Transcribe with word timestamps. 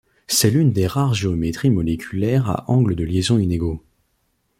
C'est 0.25 0.49
l'une 0.49 0.71
des 0.73 0.87
rares 0.87 1.13
géométries 1.13 1.69
moléculaires 1.69 2.49
à 2.49 2.65
angles 2.71 2.95
de 2.95 3.03
liaison 3.03 3.37
inégaux. 3.37 3.83